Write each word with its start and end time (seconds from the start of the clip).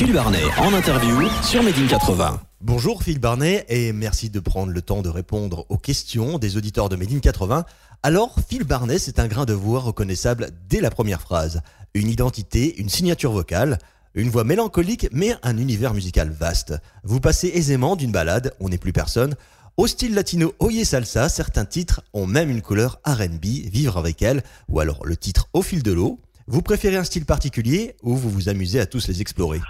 Phil 0.00 0.14
Barnet 0.14 0.42
en 0.56 0.72
interview 0.72 1.28
sur 1.42 1.62
Made 1.62 1.76
in 1.76 1.86
80. 1.86 2.40
Bonjour 2.62 3.02
Phil 3.02 3.18
Barnet 3.18 3.66
et 3.68 3.92
merci 3.92 4.30
de 4.30 4.40
prendre 4.40 4.72
le 4.72 4.80
temps 4.80 5.02
de 5.02 5.10
répondre 5.10 5.66
aux 5.68 5.76
questions 5.76 6.38
des 6.38 6.56
auditeurs 6.56 6.88
de 6.88 6.96
Made 6.96 7.12
in 7.12 7.18
80. 7.18 7.66
Alors, 8.02 8.34
Phil 8.48 8.64
Barnet, 8.64 8.98
c'est 8.98 9.18
un 9.18 9.26
grain 9.26 9.44
de 9.44 9.52
voix 9.52 9.80
reconnaissable 9.80 10.52
dès 10.70 10.80
la 10.80 10.88
première 10.88 11.20
phrase. 11.20 11.60
Une 11.92 12.08
identité, 12.08 12.80
une 12.80 12.88
signature 12.88 13.32
vocale, 13.32 13.76
une 14.14 14.30
voix 14.30 14.42
mélancolique 14.42 15.06
mais 15.12 15.34
un 15.42 15.58
univers 15.58 15.92
musical 15.92 16.30
vaste. 16.30 16.72
Vous 17.04 17.20
passez 17.20 17.48
aisément 17.48 17.94
d'une 17.94 18.10
balade, 18.10 18.54
on 18.58 18.70
n'est 18.70 18.78
plus 18.78 18.94
personne, 18.94 19.34
au 19.76 19.86
style 19.86 20.14
latino 20.14 20.54
Oye 20.60 20.86
Salsa, 20.86 21.28
certains 21.28 21.66
titres 21.66 22.00
ont 22.14 22.26
même 22.26 22.48
une 22.48 22.62
couleur 22.62 23.00
R&B, 23.04 23.44
vivre 23.70 23.98
avec 23.98 24.22
elle, 24.22 24.44
ou 24.70 24.80
alors 24.80 25.04
le 25.04 25.18
titre 25.18 25.50
Au 25.52 25.60
fil 25.60 25.82
de 25.82 25.92
l'eau. 25.92 26.20
Vous 26.46 26.62
préférez 26.62 26.96
un 26.96 27.04
style 27.04 27.26
particulier 27.26 27.96
ou 28.02 28.16
vous 28.16 28.30
vous 28.30 28.48
amusez 28.48 28.80
à 28.80 28.86
tous 28.86 29.06
les 29.06 29.20
explorer? 29.20 29.60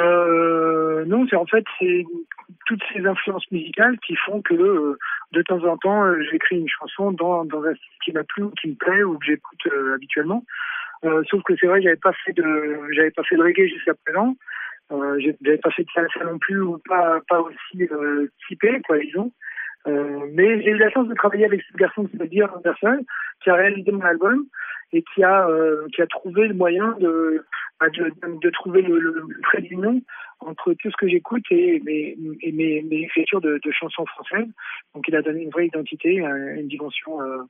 Euh, 0.00 1.04
Non, 1.06 1.26
c'est 1.28 1.36
en 1.36 1.46
fait 1.46 1.64
c'est 1.78 2.04
toutes 2.66 2.82
ces 2.92 3.06
influences 3.06 3.50
musicales 3.50 3.98
qui 4.00 4.16
font 4.16 4.42
que 4.42 4.54
euh, 4.54 4.98
de 5.32 5.42
temps 5.42 5.64
en 5.64 5.76
temps 5.76 6.04
euh, 6.04 6.20
j'écris 6.30 6.58
une 6.58 6.68
chanson 6.68 7.12
dans, 7.12 7.44
dans 7.44 7.62
un 7.64 7.74
style 7.74 7.98
qui 8.04 8.12
m'a 8.12 8.24
plu 8.24 8.44
ou 8.44 8.50
qui 8.50 8.68
me 8.68 8.74
plaît 8.74 9.02
ou 9.02 9.18
que 9.18 9.26
j'écoute 9.26 9.66
euh, 9.72 9.94
habituellement. 9.94 10.44
sauf 11.30 11.42
que 11.44 11.54
c'est 11.58 11.66
vrai, 11.66 11.82
j'avais 11.82 11.96
pas 11.96 12.12
fait 12.24 12.32
de 12.32 12.80
j'avais 12.92 13.10
pas 13.10 13.22
fait 13.24 13.36
de 13.36 13.42
reggae 13.42 13.68
jusqu'à 13.68 13.94
présent. 14.04 14.36
Euh, 14.92 15.18
j'avais 15.42 15.58
pas 15.58 15.70
fait 15.72 15.82
de 15.82 15.90
salsa 15.92 16.24
non 16.24 16.38
plus 16.38 16.60
ou 16.60 16.78
pas 16.88 17.20
pas 17.28 17.40
aussi 17.40 17.88
typé 18.48 18.80
quoi 18.86 18.98
disons. 18.98 19.32
Euh, 19.86 20.26
mais 20.32 20.62
j'ai 20.62 20.70
eu 20.70 20.78
la 20.78 20.90
chance 20.90 21.08
de 21.08 21.14
travailler 21.14 21.44
avec 21.44 21.62
ce 21.62 21.76
garçon 21.76 22.04
qui 22.06 22.16
dire 22.28 22.52
Anderson, 22.56 23.04
qui 23.42 23.50
a 23.50 23.54
réalisé 23.54 23.92
mon 23.92 24.00
album 24.00 24.44
et 24.92 25.02
qui 25.02 25.22
a 25.22 25.48
euh, 25.48 25.86
qui 25.94 26.02
a 26.02 26.06
trouvé 26.06 26.48
le 26.48 26.54
moyen 26.54 26.96
de 27.00 27.44
bah, 27.80 27.88
de, 27.90 28.12
de, 28.40 28.50
trouver 28.50 28.82
le, 28.82 28.98
le, 28.98 29.24
le 29.28 29.40
trait 29.42 29.60
d'union 29.60 30.00
entre 30.40 30.72
tout 30.74 30.90
ce 30.90 30.96
que 30.96 31.08
j'écoute 31.08 31.44
et 31.50 31.80
mes 31.84 32.16
et 32.42 32.52
mes, 32.52 32.82
mes 32.82 33.02
écritures 33.02 33.40
de, 33.40 33.60
chansons 33.70 34.06
françaises. 34.06 34.48
Donc 34.94 35.04
il 35.08 35.16
a 35.16 35.22
donné 35.22 35.42
une 35.42 35.50
vraie 35.50 35.66
identité, 35.66 36.14
une 36.14 36.68
dimension 36.68 37.20
euh, 37.20 37.42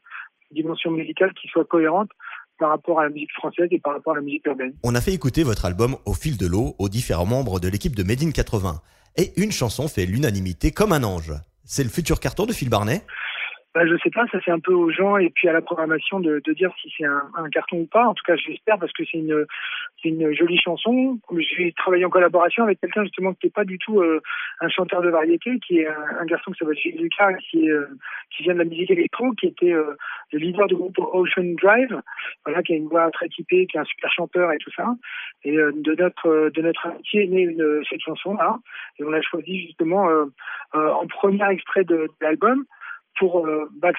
une 0.51 0.62
dimension 0.62 0.91
musicale 0.91 1.33
qui 1.34 1.48
soit 1.48 1.65
cohérente 1.65 2.11
par 2.59 2.70
rapport 2.70 3.01
à 3.01 3.05
la 3.05 3.11
musique 3.11 3.33
française 3.33 3.69
et 3.71 3.78
par 3.78 3.95
rapport 3.95 4.15
à 4.15 4.17
la 4.17 4.23
musique 4.23 4.47
urbaine. 4.47 4.75
On 4.83 4.95
a 4.95 5.00
fait 5.00 5.12
écouter 5.12 5.43
votre 5.43 5.65
album 5.65 5.97
au 6.06 6.15
fil 6.15 6.39
de 6.39 6.47
l'eau 6.47 6.75
aux 6.78 6.89
différents 6.89 7.27
membres 7.27 7.61
de 7.61 7.69
l'équipe 7.69 7.95
de 7.95 8.03
Made 8.03 8.23
in 8.23 8.31
80 8.31 8.81
et 9.19 9.33
une 9.37 9.53
chanson 9.53 9.89
fait 9.89 10.06
l'unanimité 10.06 10.71
comme 10.71 10.93
un 10.93 11.03
ange. 11.03 11.33
C'est 11.65 11.83
le 11.83 11.91
futur 11.91 12.21
carton 12.21 12.47
de 12.47 12.53
Phil 12.53 12.71
Barnet 12.71 13.03
bah, 13.77 13.84
je 13.84 13.94
sais 14.02 14.08
pas, 14.08 14.24
ça 14.32 14.38
c'est 14.42 14.50
un 14.50 14.58
peu 14.58 14.72
aux 14.72 14.91
gens 14.91 15.19
et 15.19 15.28
puis 15.28 15.50
à 15.50 15.52
la 15.52 15.60
programmation 15.60 16.19
de, 16.19 16.41
dire 16.55 16.72
si 16.80 16.91
c'est 16.96 17.05
un, 17.05 17.50
carton 17.52 17.80
ou 17.80 17.84
pas. 17.84 18.06
En 18.06 18.14
tout 18.14 18.22
cas, 18.27 18.34
j'espère 18.34 18.78
parce 18.78 18.91
que 18.94 19.02
c'est 19.05 19.19
une, 19.19 19.44
jolie 20.32 20.58
chanson. 20.58 21.19
J'ai 21.38 21.74
travaillé 21.77 22.06
en 22.06 22.08
collaboration 22.08 22.64
avec 22.64 22.80
quelqu'un 22.80 23.02
justement 23.02 23.34
qui 23.34 23.48
n'est 23.48 23.50
pas 23.50 23.66
du 23.66 23.77
tout 23.77 24.00
euh, 24.00 24.22
un 24.62 24.70
chanteur 24.70 25.02
de 25.02 25.10
variété, 25.10 25.58
qui 25.58 25.80
est 25.80 25.88
un, 25.88 26.24
garçon 26.24 26.52
qui 26.52 26.58
s'appelle 26.58 26.78
Gilles 26.78 27.02
Lucas, 27.02 27.32
euh, 27.56 27.86
qui 28.30 28.42
vient 28.44 28.54
de 28.54 28.60
la 28.60 28.64
musique 28.64 28.91
électro, 28.91 29.30
qui 29.32 29.48
était 29.48 29.74
euh, 29.74 29.94
le 30.32 30.38
leader 30.38 30.69
du 30.69 30.77
groupe 30.77 30.98
Ocean 30.98 31.54
Drive, 31.60 32.00
voilà, 32.47 32.62
qui 32.62 32.72
a 32.72 32.77
une 32.77 32.88
voix 32.88 33.10
très 33.10 33.28
typée, 33.28 33.66
qui 33.66 33.77
est 33.77 33.80
un 33.80 33.84
super 33.84 34.10
chanteur 34.10 34.52
et 34.52 34.58
tout 34.58 34.72
ça. 34.74 34.86
Et 35.44 35.54
de 35.54 36.02
notre 36.02 36.48
de 36.48 36.62
notre 36.62 36.86
amitié 36.86 37.24
est 37.24 37.27
née 37.27 37.54
cette 37.91 38.00
chanson 38.00 38.36
là, 38.36 38.56
et 38.98 39.04
on 39.04 39.10
l'a 39.10 39.20
choisi 39.20 39.66
justement 39.66 40.08
en 40.72 41.06
premier 41.08 41.47
extrait 41.50 41.84
de 41.84 42.08
l'album 42.22 42.64
pour 43.19 43.47
euh, 43.47 43.69
bah, 43.77 43.92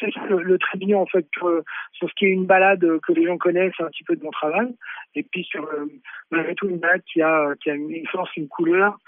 c'est 0.00 0.14
le, 0.28 0.42
le 0.42 0.58
en 0.96 1.06
fait 1.06 1.26
sur, 1.32 1.62
sur, 1.92 2.08
ce 2.08 2.14
qui 2.14 2.26
est 2.26 2.30
une 2.30 2.46
balade 2.46 2.84
que 3.00 3.12
les 3.12 3.26
gens 3.26 3.38
connaissent 3.38 3.78
un 3.80 3.86
petit 3.86 4.04
peu 4.04 4.16
de 4.16 4.22
mon 4.22 4.30
travail. 4.30 4.74
Et 5.14 5.22
puis 5.22 5.44
sur 5.44 5.64
euh, 5.64 5.86
malgré 6.30 6.54
tout 6.54 6.68
une 6.68 6.78
balade 6.78 7.02
qui 7.12 7.22
a 7.22 7.54
qui 7.62 7.70
a 7.70 7.74
une 7.74 8.06
force 8.06 8.34
une 8.36 8.48
couleur 8.48 8.98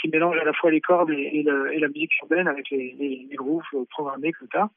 qui 0.00 0.08
mélange 0.08 0.36
à 0.38 0.44
la 0.44 0.52
fois 0.52 0.70
les 0.70 0.80
cordes 0.80 1.10
et, 1.10 1.42
la 1.42 1.88
musique 1.88 2.16
urbaine 2.22 2.46
avec 2.46 2.70
les, 2.70 2.94
les, 2.98 3.26
les 3.30 3.36
programmés 3.90 4.32
comme 4.32 4.48
ça 4.52 4.70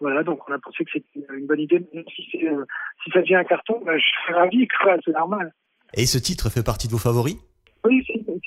voilà 0.00 0.22
donc 0.22 0.48
on 0.48 0.52
a 0.52 0.58
pensé 0.58 0.84
que 0.84 0.90
c'était 0.92 1.26
une 1.34 1.46
bonne 1.46 1.60
idée 1.60 1.80
même 1.92 2.04
si 2.14 2.46
euh, 2.46 2.64
si 3.02 3.10
ça 3.10 3.20
devient 3.20 3.36
un 3.36 3.44
carton 3.44 3.80
bah, 3.84 3.98
je 3.98 4.04
serais 4.04 4.38
ravi 4.38 4.68
c'est 5.04 5.12
normal. 5.12 5.52
Et 5.94 6.06
ce 6.06 6.18
titre 6.18 6.50
fait 6.50 6.62
partie 6.62 6.86
de 6.86 6.92
vos 6.92 6.98
favoris? 6.98 7.36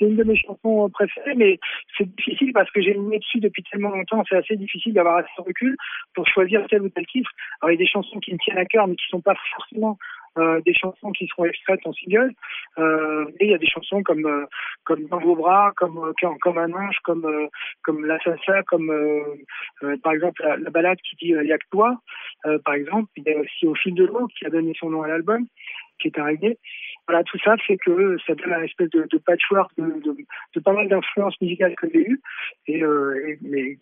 C'est 0.04 0.10
une 0.10 0.16
de 0.16 0.24
mes 0.24 0.36
chansons 0.36 0.90
préférées, 0.90 1.34
mais 1.34 1.58
c'est 1.96 2.08
difficile 2.16 2.52
parce 2.52 2.70
que 2.70 2.82
j'ai 2.82 2.94
mis 2.94 3.18
dessus 3.18 3.40
depuis 3.40 3.62
tellement 3.62 3.90
longtemps, 3.90 4.22
c'est 4.28 4.36
assez 4.36 4.56
difficile 4.56 4.92
d'avoir 4.92 5.16
assez 5.16 5.28
de 5.38 5.42
recul 5.42 5.76
pour 6.14 6.26
choisir 6.28 6.66
tel 6.68 6.82
ou 6.82 6.88
tel 6.90 7.06
titre. 7.06 7.30
Alors, 7.60 7.70
il 7.70 7.74
y 7.74 7.76
a 7.76 7.84
des 7.84 7.90
chansons 7.90 8.18
qui 8.20 8.32
me 8.32 8.38
tiennent 8.38 8.58
à 8.58 8.64
cœur, 8.64 8.86
mais 8.86 8.96
qui 8.96 9.06
sont 9.08 9.20
pas 9.20 9.34
forcément 9.56 9.98
euh, 10.36 10.60
des 10.66 10.74
chansons 10.74 11.12
qui 11.12 11.26
seront 11.28 11.44
extraites 11.44 11.80
en 11.84 11.92
single. 11.92 12.32
Euh, 12.78 13.26
et 13.40 13.46
il 13.46 13.50
y 13.52 13.54
a 13.54 13.58
des 13.58 13.68
chansons 13.68 14.02
comme 14.02 14.26
euh, 14.26 14.46
comme 14.84 15.04
Dans 15.06 15.20
vos 15.20 15.36
bras, 15.36 15.72
comme 15.76 16.12
comme, 16.42 16.58
un 16.58 16.72
ange, 16.72 16.98
comme 17.04 17.24
euh, 17.24 17.46
comme 17.82 18.04
la 18.04 18.18
salsa, 18.20 18.62
comme 18.64 18.90
euh, 18.90 19.96
par 20.02 20.12
exemple 20.12 20.42
la, 20.42 20.56
la, 20.56 20.70
balade 20.70 20.98
qui 21.08 21.16
dit 21.16 21.32
il 21.40 21.46
y 21.46 21.52
a 21.52 21.58
que 21.58 21.68
toi. 21.70 21.96
par 22.64 22.74
exemple, 22.74 23.08
il 23.16 23.24
y 23.24 23.30
a 23.30 23.38
aussi 23.38 23.66
Au 23.66 23.74
fil 23.74 23.94
de 23.94 24.04
l'eau 24.04 24.26
qui 24.36 24.44
a 24.44 24.50
donné 24.50 24.72
son 24.78 24.90
nom 24.90 25.02
à 25.02 25.08
l'album, 25.08 25.46
qui 26.00 26.08
est 26.08 26.20
reggae 26.20 26.56
voilà, 27.06 27.22
tout 27.24 27.38
ça 27.44 27.56
fait 27.58 27.76
que 27.84 28.16
ça 28.26 28.34
donne 28.34 28.52
un 28.52 28.62
espèce 28.62 28.90
de, 28.90 29.18
patchwork 29.18 29.70
de, 29.76 30.60
pas 30.60 30.72
mal 30.72 30.88
d'influences 30.88 31.38
musicales 31.40 31.74
que 31.76 31.86
j'ai 31.92 32.08
eues. 32.08 32.20
Et, 32.66 32.82
euh, 32.82 33.36
mais 33.42 33.76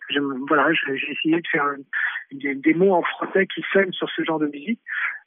voilà, 0.47 0.67
j'ai 0.73 1.11
essayé 1.11 1.39
de 1.39 1.47
faire 1.49 1.65
des, 2.31 2.73
mots 2.73 2.93
en 2.93 3.03
français 3.03 3.47
qui 3.47 3.63
sonnent 3.71 3.93
sur 3.93 4.09
ce 4.09 4.23
genre 4.23 4.39
de 4.39 4.47
musique. 4.47 4.79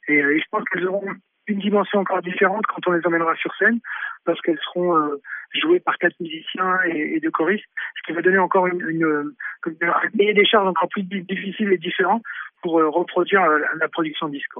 Et, 0.07 0.21
euh, 0.21 0.35
et 0.35 0.39
je 0.39 0.45
pense 0.51 0.63
qu'elles 0.65 0.87
auront 0.87 1.07
une 1.47 1.59
dimension 1.59 1.99
encore 1.99 2.21
différente 2.21 2.65
quand 2.67 2.87
on 2.87 2.91
les 2.91 3.05
emmènera 3.05 3.35
sur 3.35 3.53
scène, 3.55 3.79
parce 4.25 4.39
qu'elles 4.41 4.59
seront 4.59 4.95
euh, 4.95 5.21
jouées 5.53 5.79
par 5.79 5.97
quatre 5.97 6.19
musiciens 6.19 6.79
et, 6.85 7.19
deux 7.21 7.31
choristes, 7.31 7.65
ce 7.95 8.01
qui 8.05 8.11
va 8.13 8.21
donner 8.21 8.37
encore 8.37 8.67
une, 8.67 8.81
une, 8.81 9.33
une 9.65 10.33
des 10.33 10.45
charges 10.45 10.67
encore 10.67 10.89
plus 10.89 11.03
difficiles 11.03 11.71
et 11.71 11.77
différentes 11.77 12.23
pour 12.61 12.79
euh, 12.79 12.89
reproduire 12.89 13.41
la, 13.47 13.67
la 13.79 13.87
production 13.87 14.27
disque. 14.27 14.53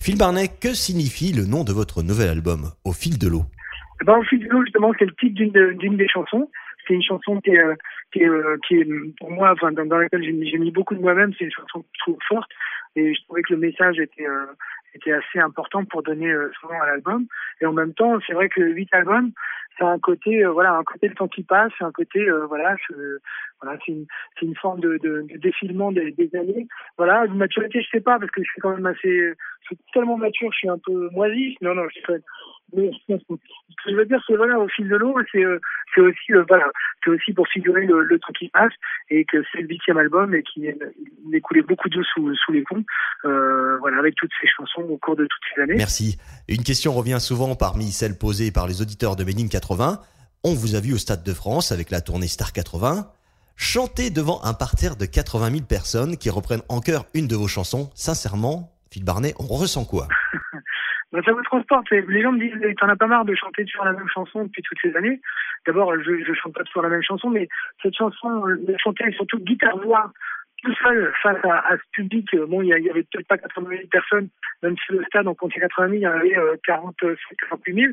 Phil 0.00 0.18
Barnet, 0.18 0.48
que 0.48 0.74
signifie 0.74 1.32
le 1.32 1.46
nom 1.46 1.64
de 1.64 1.72
votre 1.72 2.02
nouvel 2.02 2.28
album, 2.28 2.70
Au 2.84 2.92
fil 2.92 3.18
de 3.18 3.28
l'eau? 3.28 3.44
Eh 4.00 4.04
ben, 4.04 4.18
Au 4.18 4.22
fil 4.22 4.40
de 4.40 4.48
l'eau, 4.48 4.62
justement, 4.64 4.92
c'est 4.98 5.06
le 5.06 5.14
titre 5.14 5.34
d'une 5.34 5.96
des 5.96 6.08
chansons. 6.08 6.50
C'est 6.86 6.94
une 6.94 7.02
chanson 7.02 7.40
qui 7.40 7.50
est, 7.50 7.58
euh, 7.58 7.74
euh, 8.20 9.12
pour 9.18 9.30
moi, 9.30 9.54
dans 9.60 9.98
laquelle 9.98 10.22
j'ai 10.22 10.58
mis 10.58 10.70
beaucoup 10.70 10.94
de 10.94 11.00
moi-même. 11.00 11.32
C'est 11.38 11.44
une 11.44 11.52
chanson 11.52 11.80
que 11.80 11.88
je 11.92 11.98
trouve 12.00 12.18
forte 12.28 12.50
et 12.94 13.14
je 13.14 13.22
trouvais 13.24 13.42
que 13.42 13.52
le 13.54 13.58
message 13.60 13.98
était, 13.98 14.26
euh, 14.26 14.46
était 14.96 15.12
assez 15.12 15.38
important 15.38 15.84
pour 15.84 16.02
donner 16.02 16.30
euh, 16.30 16.50
son 16.60 16.68
nom 16.68 16.80
à 16.80 16.86
l'album. 16.86 17.26
Et 17.60 17.66
en 17.66 17.72
même 17.72 17.94
temps, 17.94 18.18
c'est 18.26 18.32
vrai 18.32 18.48
que 18.48 18.60
huit 18.60 18.88
albums, 18.92 19.32
c'est 19.78 19.84
un 19.84 19.98
côté, 19.98 20.44
euh, 20.44 20.50
voilà, 20.50 20.74
un 20.74 20.84
côté 20.84 21.08
le 21.08 21.14
temps 21.14 21.28
qui 21.28 21.42
passe, 21.42 21.72
un 21.80 21.92
côté, 21.92 22.20
euh, 22.28 22.46
voilà, 22.46 22.76
voilà, 23.62 23.78
c'est 23.84 23.92
une, 23.92 24.06
c'est 24.38 24.46
une 24.46 24.56
forme 24.56 24.80
de, 24.80 24.98
de, 25.02 25.26
défilement 25.36 25.92
des, 25.92 26.12
des, 26.12 26.34
années. 26.36 26.66
Voilà, 26.96 27.26
de 27.26 27.34
maturité, 27.34 27.82
je 27.82 27.88
sais 27.88 28.00
pas, 28.00 28.18
parce 28.18 28.30
que 28.30 28.42
je 28.42 28.50
suis 28.50 28.60
quand 28.60 28.74
même 28.74 28.86
assez, 28.86 29.32
je 29.62 29.66
suis 29.66 29.78
tellement 29.92 30.16
mature, 30.16 30.50
je 30.52 30.58
suis 30.58 30.68
un 30.68 30.78
peu 30.78 31.10
moisi. 31.12 31.56
Non, 31.60 31.74
non, 31.74 31.84
je 31.88 31.94
suis 31.94 32.02
mais 32.74 32.90
ce 33.08 33.14
que 33.14 33.90
je 33.90 33.94
veux 33.94 34.06
dire, 34.06 34.22
c'est 34.26 34.36
voilà, 34.36 34.58
au 34.58 34.68
fil 34.68 34.88
de 34.88 34.96
l'eau, 34.96 35.16
c'est 35.30 35.44
euh, 35.44 35.60
c'est 35.94 36.00
aussi 36.00 36.32
voilà, 36.48 36.66
c'est 37.04 37.10
aussi 37.10 37.32
pour 37.32 37.46
figurer 37.48 37.86
le, 37.86 38.02
le 38.02 38.18
temps 38.18 38.32
qui 38.38 38.48
passe 38.48 38.72
et 39.10 39.24
que 39.24 39.42
c'est 39.52 39.60
le 39.60 39.68
huitième 39.68 39.98
album 39.98 40.34
et 40.34 40.42
qu'il 40.42 40.74
coulé 41.42 41.62
beaucoup 41.62 41.88
d'eau 41.88 42.02
sous, 42.02 42.34
sous 42.34 42.52
les 42.52 42.62
ponts, 42.62 42.84
euh, 43.24 43.78
voilà, 43.78 43.98
avec 43.98 44.14
toutes 44.16 44.32
ces 44.40 44.48
chansons 44.48 44.82
au 44.82 44.96
cours 44.98 45.16
de 45.16 45.24
toutes 45.24 45.42
ces 45.54 45.62
années. 45.62 45.76
Merci. 45.76 46.18
Une 46.48 46.62
question 46.62 46.92
revient 46.92 47.20
souvent 47.20 47.54
parmi 47.54 47.92
celles 47.92 48.18
posées 48.18 48.50
par 48.50 48.66
les 48.66 48.82
auditeurs 48.82 49.16
de 49.16 49.24
Médine 49.24 49.48
80. 49.48 50.00
On 50.44 50.54
vous 50.54 50.74
a 50.74 50.80
vu 50.80 50.94
au 50.94 50.98
Stade 50.98 51.22
de 51.22 51.32
France 51.32 51.72
avec 51.72 51.90
la 51.90 52.00
tournée 52.00 52.28
Star 52.28 52.52
80 52.52 53.12
chanter 53.56 54.10
devant 54.10 54.42
un 54.44 54.54
parterre 54.54 54.96
de 54.96 55.06
80 55.06 55.50
000 55.50 55.62
personnes 55.62 56.16
qui 56.16 56.30
reprennent 56.30 56.62
en 56.68 56.80
chœur 56.80 57.06
une 57.14 57.26
de 57.26 57.34
vos 57.34 57.48
chansons. 57.48 57.90
Sincèrement, 57.94 58.72
Phil 58.90 59.04
Barnet, 59.04 59.34
on 59.38 59.46
ressent 59.46 59.84
quoi? 59.84 60.08
ben, 61.16 61.24
ça 61.24 61.32
vous 61.32 61.42
transporte. 61.42 61.90
Les 61.90 62.22
gens 62.22 62.32
me 62.32 62.38
disent, 62.38 62.76
t'en 62.76 62.88
as 62.88 62.96
pas 62.96 63.06
marre 63.06 63.24
de 63.24 63.34
chanter 63.34 63.64
toujours 63.64 63.86
la 63.86 63.92
même 63.92 64.08
chanson 64.08 64.44
depuis 64.44 64.62
toutes 64.62 64.78
ces 64.82 64.94
années. 64.96 65.20
D'abord, 65.66 65.92
je, 65.98 66.24
je 66.24 66.32
chante 66.34 66.52
pas 66.52 66.62
toujours 66.64 66.82
la 66.82 66.90
même 66.90 67.02
chanson, 67.02 67.30
mais 67.30 67.48
cette 67.82 67.96
chanson, 67.96 68.44
la 68.44 68.76
chanter 68.76 69.10
surtout 69.12 69.38
guitare-voix 69.38 70.12
tout 70.66 70.74
seul 70.82 71.12
face 71.22 71.44
à, 71.44 71.58
à, 71.72 71.76
ce 71.76 71.82
public. 71.92 72.28
Bon, 72.48 72.60
il 72.60 72.66
y, 72.66 72.70
y 72.70 72.90
avait 72.90 73.04
peut-être 73.04 73.28
pas 73.28 73.38
80 73.38 73.68
000 73.70 73.82
personnes, 73.88 74.28
même 74.62 74.74
si 74.84 74.92
le 74.92 75.04
stade, 75.04 75.26
on 75.28 75.34
comptait 75.34 75.60
80 75.60 75.88
000, 75.88 75.94
il 75.94 76.00
y 76.00 76.06
en 76.08 76.12
avait 76.12 76.36
euh, 76.36 76.56
40, 76.64 76.96
48 76.98 77.74
000. 77.74 77.92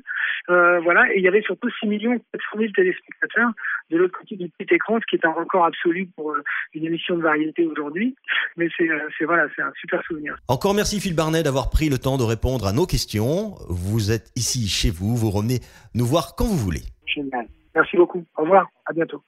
Euh, 0.49 0.79
voilà, 0.81 1.07
et 1.13 1.19
il 1.19 1.23
y 1.23 1.27
avait 1.27 1.43
surtout 1.43 1.69
6 1.79 1.87
millions 1.87 2.17
400 2.33 2.57
000 2.57 2.71
téléspectateurs 2.75 3.51
de 3.91 3.97
l'autre 3.97 4.17
côté 4.17 4.35
du 4.35 4.49
petit 4.49 4.73
écran, 4.73 4.99
ce 4.99 5.05
qui 5.05 5.15
est 5.15 5.25
un 5.25 5.31
record 5.31 5.65
absolu 5.65 6.09
pour 6.15 6.31
euh, 6.31 6.43
une 6.73 6.85
émission 6.85 7.15
de 7.15 7.21
variété 7.21 7.65
aujourd'hui. 7.65 8.15
Mais 8.57 8.67
c'est, 8.75 8.89
euh, 8.89 9.07
c'est 9.17 9.25
voilà, 9.25 9.47
c'est 9.55 9.61
un 9.61 9.71
super 9.79 10.01
souvenir. 10.03 10.35
Encore 10.47 10.73
merci 10.73 10.99
Phil 10.99 11.15
Barnet 11.15 11.43
d'avoir 11.43 11.69
pris 11.69 11.89
le 11.89 11.99
temps 11.99 12.17
de 12.17 12.23
répondre 12.23 12.65
à 12.65 12.73
nos 12.73 12.87
questions. 12.87 13.55
Vous 13.69 14.11
êtes 14.11 14.31
ici 14.35 14.67
chez 14.67 14.89
vous, 14.89 15.15
vous 15.15 15.29
revenez 15.29 15.59
nous 15.93 16.05
voir 16.05 16.35
quand 16.35 16.45
vous 16.45 16.57
voulez. 16.57 16.81
Génial. 17.05 17.45
Merci 17.75 17.97
beaucoup. 17.97 18.23
Au 18.37 18.41
revoir. 18.41 18.67
À 18.85 18.93
bientôt. 18.93 19.23